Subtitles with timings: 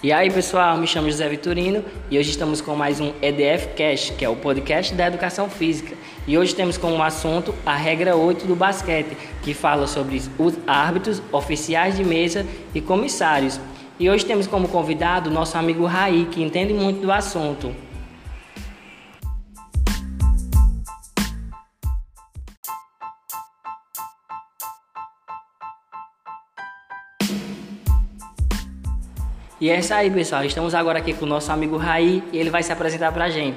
[0.00, 4.12] E aí pessoal, me chamo José Vitorino e hoje estamos com mais um EDF Cast,
[4.12, 5.96] que é o podcast da educação física.
[6.24, 11.20] E hoje temos como assunto a regra 8 do basquete, que fala sobre os árbitros,
[11.32, 13.60] oficiais de mesa e comissários.
[13.98, 17.74] E hoje temos como convidado nosso amigo Raí, que entende muito do assunto.
[29.60, 30.44] E é isso aí, pessoal.
[30.44, 33.56] Estamos agora aqui com o nosso amigo Raí e ele vai se apresentar pra gente.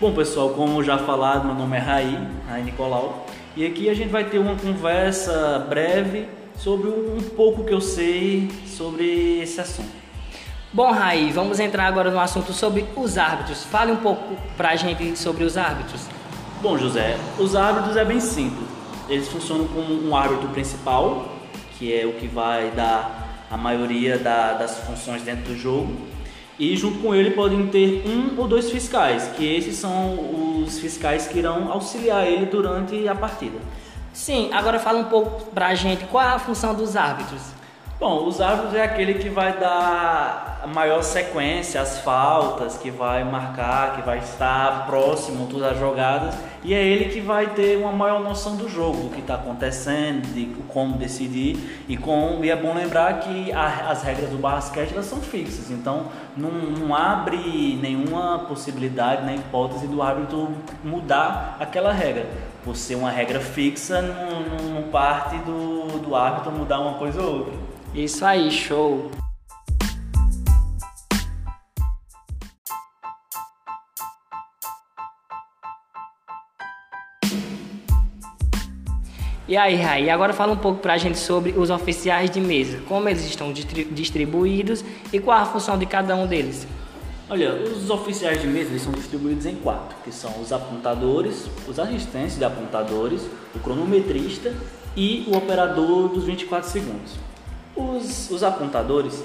[0.00, 3.24] Bom, pessoal, como já falado, meu nome é Raí, Raí Nicolau.
[3.56, 6.26] E aqui a gente vai ter uma conversa breve
[6.56, 9.92] sobre um pouco que eu sei sobre esse assunto.
[10.72, 13.62] Bom, Raí, vamos entrar agora no assunto sobre os árbitros.
[13.62, 16.04] Fale um pouco pra gente sobre os árbitros.
[16.60, 18.66] Bom, José, os árbitros é bem simples.
[19.08, 21.28] Eles funcionam como um árbitro principal,
[21.78, 23.21] que é o que vai dar
[23.52, 25.94] a maioria da, das funções dentro do jogo.
[26.58, 31.26] E junto com ele podem ter um ou dois fiscais, que esses são os fiscais
[31.26, 33.58] que irão auxiliar ele durante a partida.
[34.12, 37.42] Sim, agora fala um pouco pra gente qual é a função dos árbitros.
[38.00, 43.24] Bom, os árbitros é aquele que vai dar a maior sequência às faltas, que vai
[43.24, 48.22] marcar, que vai estar próximo das jogadas e é ele que vai ter uma maior
[48.22, 52.74] noção do jogo, do que está acontecendo, de como decidir e com e é bom
[52.74, 58.40] lembrar que a, as regras do basquete elas são fixas, então não, não abre nenhuma
[58.40, 60.48] possibilidade, nem hipótese do árbitro
[60.84, 62.26] mudar aquela regra.
[62.64, 67.38] Por ser uma regra fixa, não, não parte do, do árbitro mudar uma coisa ou
[67.38, 67.54] outra.
[67.92, 69.10] Isso aí, show!
[79.48, 83.08] E aí, Rai, agora fala um pouco pra gente sobre os oficiais de mesa, como
[83.08, 86.66] eles estão distribuídos e qual a função de cada um deles.
[87.28, 91.78] Olha, os oficiais de mesa eles são distribuídos em quatro, que são os apontadores, os
[91.78, 93.22] assistentes de apontadores,
[93.54, 94.54] o cronometrista
[94.96, 97.14] e o operador dos 24 segundos.
[97.74, 99.24] Os, os apontadores,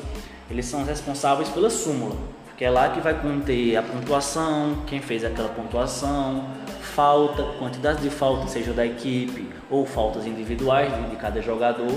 [0.50, 2.16] eles são responsáveis pela súmula,
[2.58, 6.44] que é lá que vai conter a pontuação, quem fez aquela pontuação,
[6.82, 11.94] falta, quantidade de faltas, seja da equipe ou faltas individuais de, cada jogador.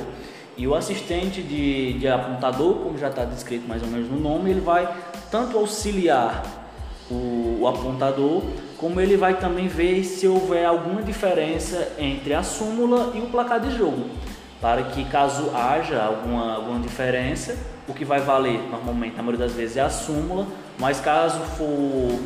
[0.59, 4.50] E o assistente de, de apontador, como já está descrito mais ou menos no nome,
[4.50, 4.87] ele vai
[5.31, 6.43] tanto auxiliar
[7.10, 8.43] o, o apontador,
[8.76, 13.60] como ele vai também ver se houver alguma diferença entre a súmula e o placar
[13.60, 14.10] de jogo
[14.60, 17.56] para que caso haja alguma, alguma diferença,
[17.91, 20.47] o que vai valer normalmente, na maioria das vezes, é a súmula,
[20.78, 22.19] mas caso for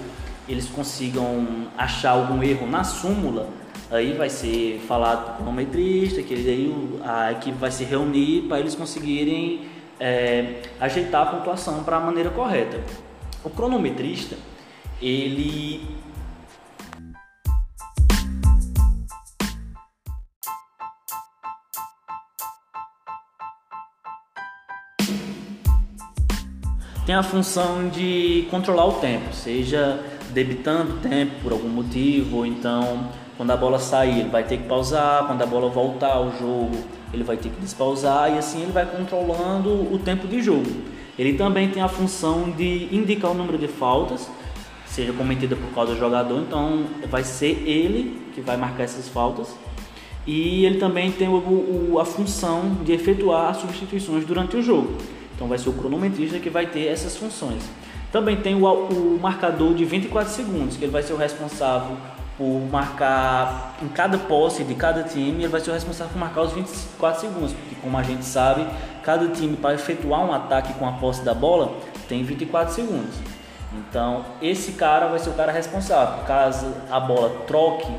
[0.49, 3.49] eles consigam achar algum erro na súmula,
[3.91, 8.61] aí vai ser falado com o cronometrista, que aí a equipe vai se reunir para
[8.61, 9.63] eles conseguirem
[9.99, 12.79] é, ajeitar a pontuação para a maneira correta.
[13.43, 14.37] O cronometrista,
[15.01, 15.83] ele
[27.07, 33.09] tem a função de controlar o tempo, seja debitando tempo por algum motivo, ou então
[33.37, 36.77] quando a bola sair ele vai ter que pausar, quando a bola voltar ao jogo
[37.13, 40.71] ele vai ter que despausar e assim ele vai controlando o tempo de jogo.
[41.19, 44.29] Ele também tem a função de indicar o número de faltas,
[44.87, 49.55] seja cometida por causa do jogador, então vai ser ele que vai marcar essas faltas.
[50.27, 51.29] E ele também tem
[52.01, 54.97] a função de efetuar substituições durante o jogo.
[55.34, 57.62] Então vai ser o cronometrista que vai ter essas funções.
[58.12, 61.97] Também tem o, o marcador de 24 segundos, que ele vai ser o responsável
[62.37, 66.43] por marcar em cada posse de cada time, ele vai ser o responsável por marcar
[66.43, 68.67] os 24 segundos, porque como a gente sabe,
[69.03, 71.77] cada time para efetuar um ataque com a posse da bola
[72.09, 73.15] tem 24 segundos.
[73.73, 76.25] Então, esse cara vai ser o cara responsável.
[76.25, 77.93] Caso a bola troque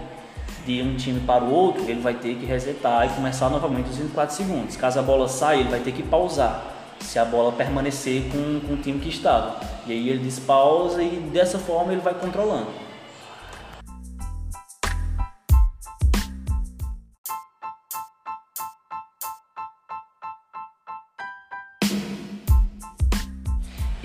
[0.66, 3.98] de um time para o outro, ele vai ter que resetar e começar novamente os
[3.98, 4.78] 24 segundos.
[4.78, 8.74] Caso a bola saia, ele vai ter que pausar se a bola permanecer com, com
[8.74, 9.60] o time que estava.
[9.86, 12.86] E aí ele despausa e dessa forma ele vai controlando.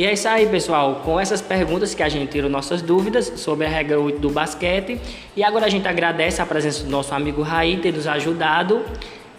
[0.00, 1.02] E é isso aí, pessoal.
[1.04, 4.98] Com essas perguntas que a gente tirou nossas dúvidas sobre a regra 8 do basquete.
[5.36, 8.82] E agora a gente agradece a presença do nosso amigo Raí ter nos ajudado.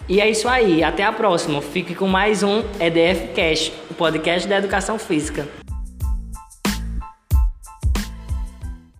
[0.08, 1.62] E é isso aí, até a próxima.
[1.62, 5.46] Fique com mais um EDF Cash, o podcast da educação física.